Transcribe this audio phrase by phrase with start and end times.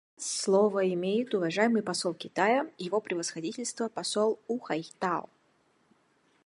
[0.01, 5.29] А сейчас слово имеет уважаемый посол Китая— Его Превосходительство посол У Хайтао.